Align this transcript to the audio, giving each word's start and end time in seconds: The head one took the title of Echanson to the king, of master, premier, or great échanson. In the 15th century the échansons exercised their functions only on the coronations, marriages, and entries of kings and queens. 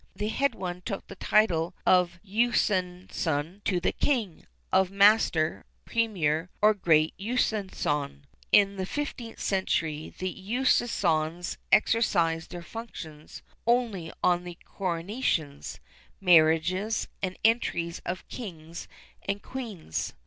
The 0.15 0.29
head 0.29 0.55
one 0.55 0.81
took 0.81 1.05
the 1.05 1.15
title 1.15 1.75
of 1.85 2.17
Echanson 2.25 3.61
to 3.65 3.79
the 3.79 3.91
king, 3.91 4.47
of 4.73 4.89
master, 4.89 5.63
premier, 5.85 6.49
or 6.59 6.73
great 6.73 7.13
échanson. 7.19 8.23
In 8.51 8.77
the 8.77 8.85
15th 8.87 9.39
century 9.39 10.11
the 10.17 10.33
échansons 10.33 11.57
exercised 11.71 12.49
their 12.49 12.63
functions 12.63 13.43
only 13.67 14.11
on 14.23 14.43
the 14.43 14.57
coronations, 14.65 15.79
marriages, 16.19 17.07
and 17.21 17.37
entries 17.45 18.01
of 18.03 18.27
kings 18.27 18.87
and 19.29 19.43
queens. 19.43 20.15